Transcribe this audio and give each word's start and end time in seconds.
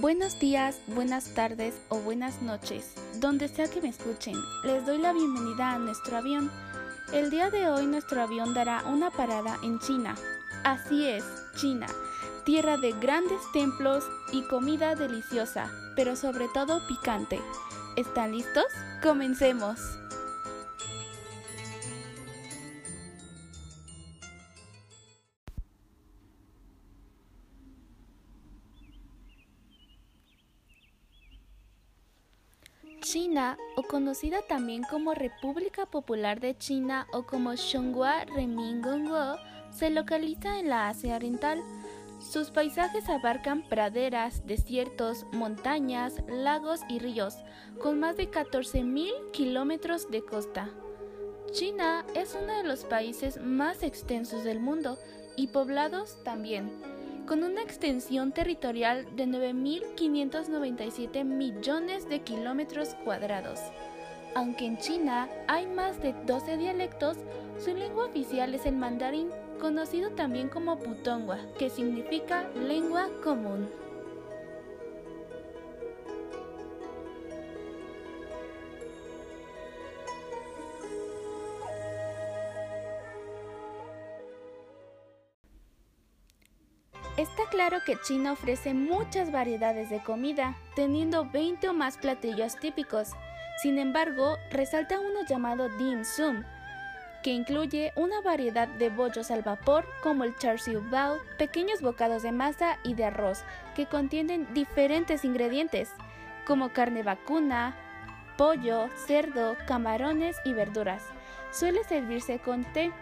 Buenos 0.00 0.38
días, 0.38 0.80
buenas 0.86 1.34
tardes 1.34 1.74
o 1.88 1.98
buenas 1.98 2.40
noches, 2.40 2.94
donde 3.16 3.48
sea 3.48 3.68
que 3.68 3.80
me 3.80 3.88
escuchen. 3.88 4.36
Les 4.62 4.86
doy 4.86 4.98
la 4.98 5.12
bienvenida 5.12 5.72
a 5.72 5.78
nuestro 5.80 6.18
avión. 6.18 6.52
El 7.12 7.30
día 7.30 7.50
de 7.50 7.68
hoy 7.68 7.84
nuestro 7.86 8.22
avión 8.22 8.54
dará 8.54 8.84
una 8.84 9.10
parada 9.10 9.58
en 9.64 9.80
China. 9.80 10.14
Así 10.62 11.04
es, 11.04 11.24
China, 11.56 11.88
tierra 12.44 12.76
de 12.76 12.92
grandes 12.92 13.40
templos 13.52 14.04
y 14.32 14.42
comida 14.42 14.94
deliciosa, 14.94 15.68
pero 15.96 16.14
sobre 16.14 16.46
todo 16.54 16.86
picante. 16.86 17.40
¿Están 17.96 18.30
listos? 18.30 18.66
Comencemos. 19.02 19.80
China, 33.00 33.56
o 33.76 33.82
conocida 33.82 34.42
también 34.42 34.82
como 34.82 35.14
República 35.14 35.86
Popular 35.86 36.40
de 36.40 36.56
China 36.56 37.06
o 37.12 37.24
como 37.24 37.56
Xiongua 37.56 38.24
Remingongguo, 38.24 39.36
se 39.70 39.90
localiza 39.90 40.58
en 40.58 40.68
la 40.68 40.88
Asia 40.88 41.16
Oriental. 41.16 41.62
Sus 42.20 42.50
paisajes 42.50 43.08
abarcan 43.08 43.62
praderas, 43.68 44.46
desiertos, 44.46 45.24
montañas, 45.32 46.22
lagos 46.28 46.80
y 46.88 46.98
ríos, 46.98 47.36
con 47.80 48.00
más 48.00 48.16
de 48.16 48.30
14.000 48.30 49.30
kilómetros 49.32 50.10
de 50.10 50.24
costa. 50.24 50.68
China 51.52 52.04
es 52.14 52.36
uno 52.40 52.52
de 52.56 52.64
los 52.64 52.84
países 52.84 53.40
más 53.40 53.82
extensos 53.82 54.44
del 54.44 54.60
mundo 54.60 54.98
y 55.36 55.48
poblados 55.48 56.22
también 56.24 56.97
con 57.28 57.44
una 57.44 57.62
extensión 57.62 58.32
territorial 58.32 59.06
de 59.14 59.26
9.597 59.26 61.24
millones 61.24 62.08
de 62.08 62.20
kilómetros 62.20 62.94
cuadrados. 63.04 63.60
Aunque 64.34 64.64
en 64.64 64.78
China 64.78 65.28
hay 65.46 65.66
más 65.66 66.00
de 66.00 66.14
12 66.26 66.56
dialectos, 66.56 67.18
su 67.62 67.74
lengua 67.74 68.06
oficial 68.06 68.54
es 68.54 68.64
el 68.64 68.76
mandarín, 68.76 69.28
conocido 69.60 70.10
también 70.12 70.48
como 70.48 70.78
Putonghua, 70.78 71.38
que 71.58 71.68
significa 71.68 72.48
lengua 72.54 73.10
común. 73.22 73.68
Está 87.18 87.42
claro 87.50 87.78
que 87.84 88.00
China 88.00 88.30
ofrece 88.30 88.74
muchas 88.74 89.32
variedades 89.32 89.90
de 89.90 90.00
comida, 90.00 90.56
teniendo 90.76 91.28
20 91.28 91.70
o 91.70 91.74
más 91.74 91.98
platillos 91.98 92.54
típicos. 92.54 93.10
Sin 93.60 93.80
embargo, 93.80 94.36
resalta 94.52 95.00
uno 95.00 95.26
llamado 95.28 95.68
dim 95.78 96.04
sum, 96.04 96.44
que 97.24 97.30
incluye 97.30 97.92
una 97.96 98.20
variedad 98.20 98.68
de 98.68 98.88
bollos 98.88 99.32
al 99.32 99.42
vapor 99.42 99.84
como 100.00 100.22
el 100.22 100.36
char 100.36 100.60
siu 100.60 100.80
bao, 100.92 101.18
pequeños 101.38 101.80
bocados 101.82 102.22
de 102.22 102.30
masa 102.30 102.78
y 102.84 102.94
de 102.94 103.06
arroz 103.06 103.42
que 103.74 103.86
contienen 103.86 104.46
diferentes 104.54 105.24
ingredientes, 105.24 105.90
como 106.46 106.68
carne 106.68 107.02
vacuna, 107.02 107.74
pollo, 108.36 108.90
cerdo, 109.08 109.56
camarones 109.66 110.36
y 110.44 110.52
verduras. 110.52 111.02
Suele 111.50 111.82
servirse 111.82 112.38
con 112.38 112.62
té, 112.72 112.92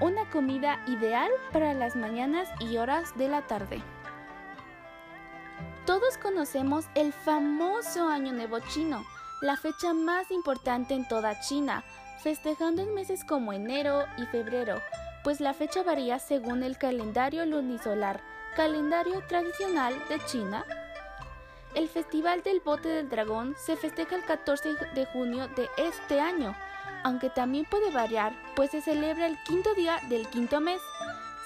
una 0.00 0.28
comida 0.30 0.82
ideal 0.86 1.30
para 1.52 1.74
las 1.74 1.94
mañanas 1.96 2.48
y 2.60 2.76
horas 2.78 3.16
de 3.16 3.28
la 3.28 3.42
tarde. 3.42 3.82
Todos 5.86 6.18
conocemos 6.18 6.86
el 6.94 7.12
famoso 7.12 8.08
Año 8.08 8.32
Nuevo 8.32 8.60
chino, 8.60 9.04
la 9.42 9.56
fecha 9.56 9.92
más 9.92 10.30
importante 10.30 10.94
en 10.94 11.06
toda 11.08 11.40
China, 11.40 11.84
festejando 12.22 12.82
en 12.82 12.94
meses 12.94 13.24
como 13.24 13.52
enero 13.52 14.04
y 14.16 14.26
febrero, 14.26 14.80
pues 15.24 15.40
la 15.40 15.54
fecha 15.54 15.82
varía 15.82 16.18
según 16.18 16.62
el 16.62 16.78
calendario 16.78 17.44
lunisolar, 17.44 18.20
calendario 18.56 19.22
tradicional 19.26 19.94
de 20.08 20.24
China. 20.26 20.64
El 21.74 21.88
Festival 21.88 22.42
del 22.42 22.60
Bote 22.60 22.88
del 22.88 23.08
Dragón 23.08 23.54
se 23.58 23.76
festeja 23.76 24.16
el 24.16 24.24
14 24.24 24.74
de 24.94 25.06
junio 25.06 25.48
de 25.48 25.68
este 25.78 26.20
año, 26.20 26.54
aunque 27.04 27.30
también 27.30 27.64
puede 27.64 27.90
variar, 27.90 28.32
pues 28.54 28.70
se 28.70 28.80
celebra 28.80 29.26
el 29.26 29.36
quinto 29.44 29.74
día 29.74 29.98
del 30.08 30.26
quinto 30.28 30.60
mes. 30.60 30.80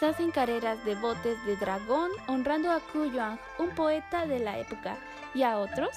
Se 0.00 0.06
hacen 0.06 0.30
carreras 0.30 0.84
de 0.84 0.94
botes 0.96 1.44
de 1.46 1.56
dragón 1.56 2.10
honrando 2.26 2.70
a 2.70 2.80
Ku 2.80 3.04
Yuan, 3.04 3.38
un 3.58 3.70
poeta 3.70 4.26
de 4.26 4.40
la 4.40 4.58
época, 4.58 4.96
y 5.34 5.42
a 5.42 5.58
otros. 5.58 5.90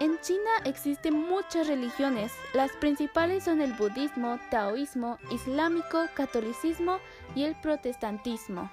En 0.00 0.20
China 0.20 0.50
existen 0.64 1.14
muchas 1.14 1.66
religiones, 1.66 2.32
las 2.54 2.70
principales 2.72 3.44
son 3.44 3.60
el 3.60 3.72
budismo, 3.72 4.38
taoísmo, 4.48 5.18
islámico, 5.32 6.06
catolicismo 6.14 6.98
y 7.34 7.42
el 7.42 7.56
protestantismo. 7.56 8.70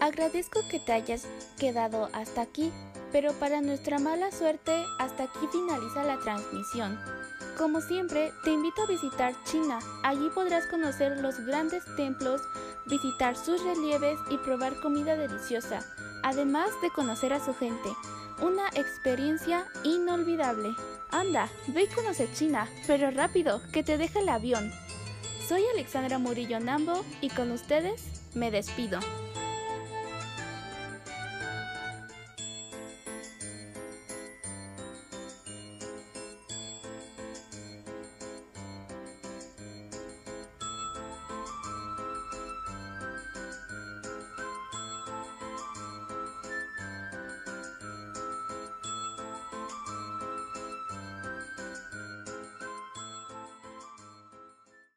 Agradezco 0.00 0.66
que 0.70 0.80
te 0.80 0.92
hayas 0.92 1.26
quedado 1.58 2.08
hasta 2.14 2.40
aquí, 2.40 2.72
pero 3.12 3.34
para 3.34 3.60
nuestra 3.60 3.98
mala 3.98 4.32
suerte, 4.32 4.84
hasta 4.98 5.24
aquí 5.24 5.46
finaliza 5.52 6.04
la 6.04 6.18
transmisión. 6.20 6.98
Como 7.58 7.82
siempre, 7.82 8.32
te 8.42 8.50
invito 8.50 8.82
a 8.82 8.86
visitar 8.86 9.34
China. 9.44 9.78
Allí 10.02 10.30
podrás 10.34 10.66
conocer 10.66 11.18
los 11.18 11.38
grandes 11.44 11.84
templos, 11.96 12.40
visitar 12.86 13.36
sus 13.36 13.62
relieves 13.62 14.18
y 14.30 14.38
probar 14.38 14.80
comida 14.80 15.16
deliciosa, 15.16 15.84
además 16.22 16.70
de 16.80 16.90
conocer 16.90 17.34
a 17.34 17.44
su 17.44 17.54
gente. 17.54 17.90
Una 18.40 18.68
experiencia 18.68 19.66
inolvidable. 19.84 20.70
Anda, 21.10 21.50
ve 21.66 21.82
y 21.82 21.88
conoce 21.88 22.32
China, 22.32 22.66
pero 22.86 23.10
rápido, 23.10 23.60
que 23.70 23.82
te 23.82 23.98
deja 23.98 24.20
el 24.20 24.30
avión. 24.30 24.72
Soy 25.46 25.62
Alexandra 25.74 26.18
Murillo 26.18 26.58
Nambo 26.58 27.04
y 27.20 27.28
con 27.28 27.50
ustedes 27.50 28.02
me 28.34 28.50
despido. 28.50 29.00